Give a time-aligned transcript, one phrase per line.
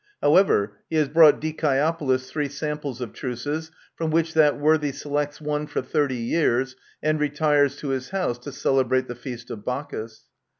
[0.19, 5.67] However, he has brought Dicaeopolis three samples of truces, from which that worthy selects one
[5.67, 10.23] for thirty years, and retires to his house to celebrate the Feast of Bacchus.